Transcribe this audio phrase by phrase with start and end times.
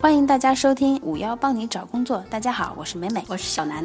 [0.00, 2.24] 欢迎大家收听五幺帮你找工作。
[2.30, 3.84] 大家好，我是美美，我是小南。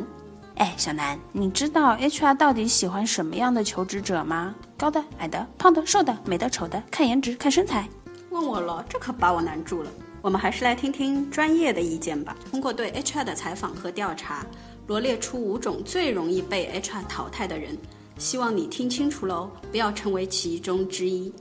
[0.58, 4.54] 哎，小南，你知道 HR 到底喜欢什么样的求职者吗？
[4.78, 7.90] 高的、矮的、胖的、瘦的、美的、丑的，看颜值，看身材。
[8.30, 9.90] 问我了，这可把我难住了。
[10.22, 12.36] 我们还是来听听专业的意见吧。
[12.52, 14.46] 通过对 HR 的采访和调查，
[14.86, 17.76] 罗列出五种最容易被 HR 淘汰的人，
[18.20, 21.34] 希望你听清楚喽，不要成为其中之一。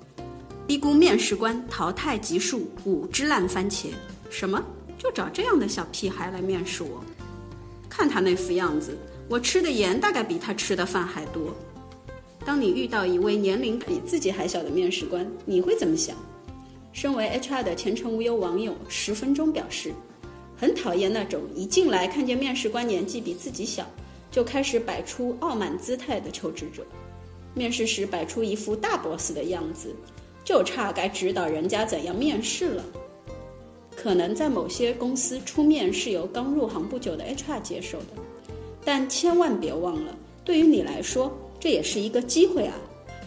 [0.67, 3.89] 低估面试官淘汰级数五只烂番茄。
[4.33, 4.65] 什么？
[4.99, 7.05] 就找这样的小屁孩来面试我？
[7.89, 8.97] 看他那副样子，
[9.29, 11.55] 我吃的盐大概比他吃的饭还多。
[12.45, 16.17] 当你遇到一位年龄比自己还小的面试官，你会怎么想？
[16.95, 19.93] 身为 HR 的前程无忧网友十分钟表示，
[20.57, 23.87] 很讨厌那种一进来看见面试官年纪比自己小，
[24.31, 26.87] 就开始摆出傲慢姿态的求职者。
[27.55, 29.95] 面试时摆出一副大 boss 的样子，
[30.43, 32.85] 就差该指导人家怎样面试了。
[34.03, 38.21] 可能在某些公司出面是由刚入行不久的 HR 接手的，
[38.85, 40.13] 但千万别忘了，
[40.45, 42.75] 对于你来说，这也是一个机会啊！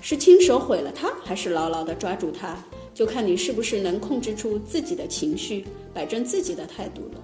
[0.02, 2.62] 是亲手毁了它，还是牢牢地抓住它，
[2.94, 7.22] 就看你是不是能控制住自己的情绪，摆正自己的态度了。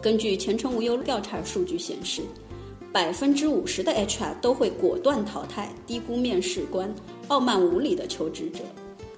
[0.00, 2.22] 根据前程无忧调查数据显示，
[2.92, 6.94] 百分之五十的 HR 都会果断淘汰低估面试官、
[7.26, 8.60] 傲慢无礼的求职者，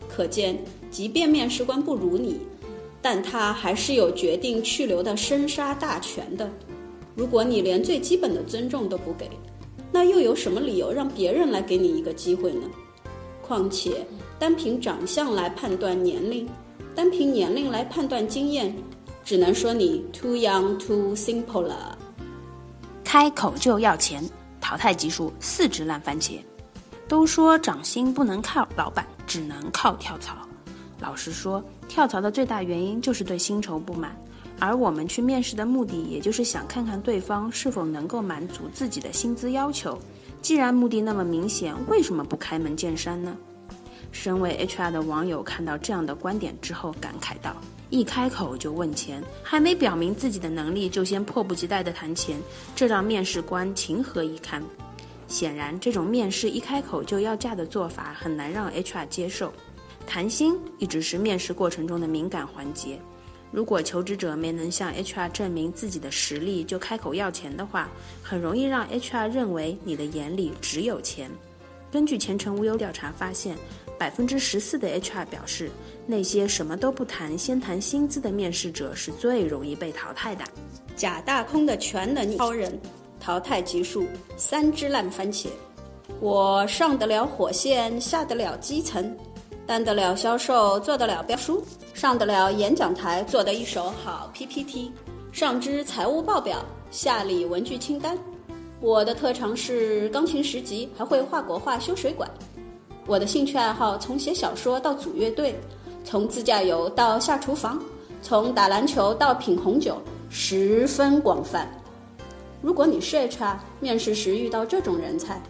[0.08, 0.56] 可见，
[0.90, 2.40] 即便面试官不如你。
[3.02, 6.50] 但他还是有决定去留的生杀大权的。
[7.14, 9.30] 如果你连最基本的尊重都不给，
[9.92, 12.68] 那又有什么理由让别人来给你一个机会呢？
[13.42, 14.06] 况且，
[14.38, 16.48] 单凭长相来判断年龄，
[16.94, 18.74] 单凭年龄来判断经验，
[19.24, 21.98] 只能说你 too young too simple 了。
[23.02, 24.22] 开口就要钱，
[24.60, 26.38] 淘汰级数四只烂番茄。
[27.08, 30.36] 都说涨薪不能靠老板，只能靠跳槽。
[31.00, 31.60] 老实说，
[31.90, 34.16] 跳槽的最大原因就是对薪酬不满，
[34.60, 39.98] 而我们去面试的目的，也就是想看看对方是否能够满足自己的薪资要求。
[40.40, 43.36] 既然目的那么明显，为什么不开门见山呢？
[44.12, 47.56] 身为 HR 的网友看到这样的观点之后，感慨道
[47.90, 52.40] ：“一开口就问钱，还没表明自己的能力，就先迫不及待地谈钱，
[52.76, 54.62] 这让面试官情何以堪？”
[55.26, 59.52] 显然，这种面试一开口就要价的做法，很难让 HR 接受。
[60.06, 62.98] 谈薪一直是面试过程中的敏感环节，
[63.52, 67.88] 如果求职者没能向 HR 证明自己的实力就开口要钱的话，
[68.22, 71.30] 很容易让 HR 认为你的眼里只有钱。
[71.92, 73.56] 根据前程无忧调查发现，
[73.98, 75.70] 百分之十四的 HR 表示，
[76.06, 80.44] 那些什么都不谈先谈薪资的面试者是最容易被淘汰的。
[80.96, 82.78] 假大空的全能超人，
[83.18, 84.06] 淘汰级数
[84.36, 85.48] 三只烂番茄。
[86.20, 89.16] 我上得了火线，下得了基层。
[89.70, 91.62] 干得了销售，做得了标书，
[91.94, 94.90] 上得了演讲台，做得一手好 PPT，
[95.30, 96.58] 上知财务报表，
[96.90, 98.18] 下理文具清单。
[98.80, 102.28] 我的特长是钢琴十级，还会画国画、修水管。
[103.06, 105.54] 我的兴趣爱好从写小说到组乐队，
[106.02, 107.80] 从自驾游到下厨房，
[108.22, 111.70] 从打篮球到品红酒，十分广泛。
[112.60, 115.40] 如果你是 HR，面试时遇到这种人才，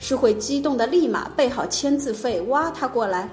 [0.00, 3.30] 是会激动的立马备好签字费挖他过来。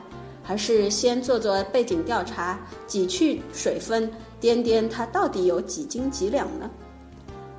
[0.47, 4.07] 还是先做做背景调查，挤去水分，
[4.39, 6.69] 掂掂他到底有几斤几两呢？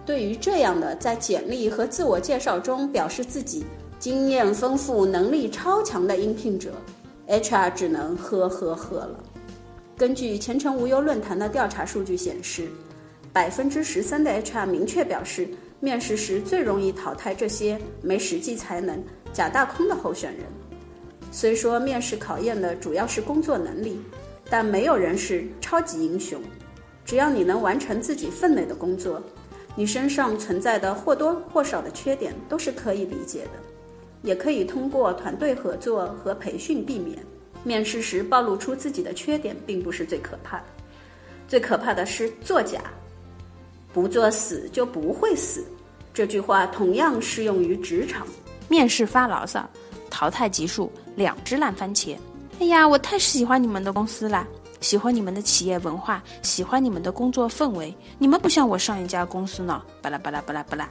[0.07, 3.65] 对于这样的在简历和自我介绍中表示自己
[3.99, 6.75] 经验丰富、能力超强的应聘者
[7.27, 9.19] ，HR 只能呵呵呵了。
[9.97, 12.69] 根据前程无忧论坛的调查数据显示，
[13.33, 15.49] 百分之十三的 HR 明确表示，
[15.81, 20.45] 面试时最容易淘汰这些没实际才能、假大空的候选人。
[21.31, 24.01] 虽说面试考验的主要是工作能力，
[24.49, 26.41] 但没有人是超级英雄。
[27.05, 29.23] 只要你能完成自己分内的工作，
[29.75, 33.51] 你身上存在的或多或少的缺点都是可以理解的，
[34.23, 37.19] 也可以通过团队合作和培训避免。
[37.63, 40.65] 面试时暴露出自己的缺点，并不是最可怕的，
[41.47, 42.81] 最可怕的是作假。
[43.93, 45.65] 不作死就不会死，
[46.15, 48.27] 这句话同样适用于职场。
[48.69, 49.69] 面试发牢骚。
[50.09, 52.17] 淘汰级数两只烂番茄。
[52.61, 54.47] 哎呀，我太喜欢你们的公司啦，
[54.81, 57.93] 喜欢你们的企业文化，喜欢你们的工作氛围。
[58.19, 60.89] 你们不像我上一家公司呢，巴拉巴拉巴拉巴拉。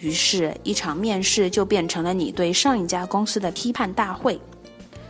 [0.00, 4.40] 于是，一场面试就变成了你对上一家公司的批判大会。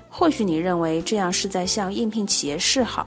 [0.09, 3.06] 或许你认为这样是在向应聘企业示好，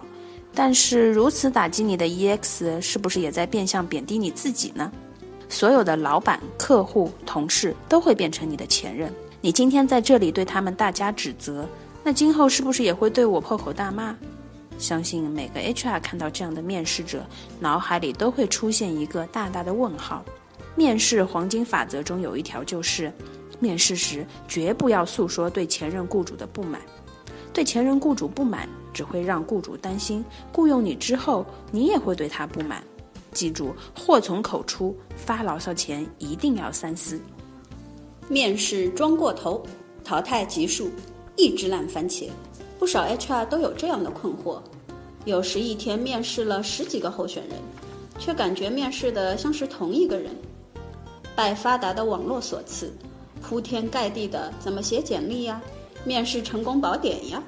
[0.53, 4.91] 但是如此打击你的 EX，是不是也在变相贬低你自己呢？
[5.49, 9.11] 所有的老板、客户、同事都会变成你的前任。
[9.43, 11.67] 你今天在这里对他们大加指责，
[12.03, 14.15] 那今后是不是也会对我破口大骂？
[14.77, 17.25] 相信每个 HR 看到这样的面试者，
[17.59, 20.23] 脑海里都会出现一个大大的问号。
[20.75, 23.11] 面试黄金法则中有一条就是，
[23.59, 26.79] 面试时绝不要诉说对前任雇主的不满。
[27.51, 30.23] 对前任雇主不满，只会让雇主担心
[30.53, 32.83] 雇佣你之后，你也会对他不满。
[33.31, 37.19] 记住，祸从口出，发牢骚前一定要三思。
[38.27, 39.63] 面试装过头，
[40.03, 40.89] 淘汰级数
[41.35, 42.29] 一只烂番茄。
[42.79, 44.59] 不少 HR 都有这样的困惑：
[45.25, 47.57] 有时一天面试了十几个候选人，
[48.17, 50.31] 却感觉面试的像是同一个人。
[51.35, 52.91] 拜发达的网络所赐，
[53.41, 55.61] 铺天盖地的怎么写简历呀？
[56.03, 57.43] 面试成功宝典呀，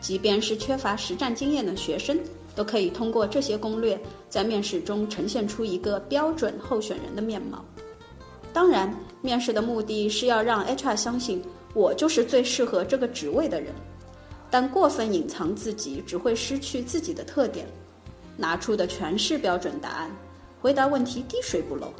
[0.00, 2.18] 即便是缺乏实战经验的学生，
[2.54, 3.98] 都可以通过这些攻略，
[4.28, 7.64] 在面试中呈现出一个标准候选人的面貌。
[8.54, 11.42] 当然，面试的目的是要让 HR 相信
[11.74, 13.74] 我就是最适合这个职位的人，
[14.48, 17.66] 但过分隐藏自己只会失去自己的特点，
[18.36, 20.10] 拿出的全是标准答案，
[20.60, 21.92] 回答问题滴水不漏，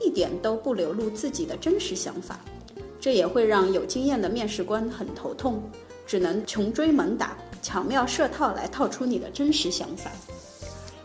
[0.00, 2.40] 一点都不流露自己的真实想法。
[2.98, 5.62] 这也会让有经验的面试官很头痛，
[6.04, 10.10] 只能穷追猛打，巧妙设套来套出你的真实想法。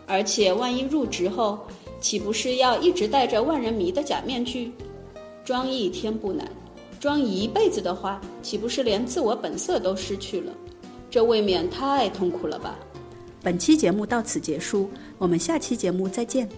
[0.04, 1.60] 而且，万一入职后，
[2.00, 4.72] 岂不是要一直戴着万人迷的假面具？
[5.46, 6.44] 装一天不难，
[6.98, 10.52] 装一辈子的话，岂不是连自我本色都失去了？
[11.08, 12.76] 这未免太痛苦了吧！
[13.44, 16.48] 本期节目到此结束，我们下期节目再见。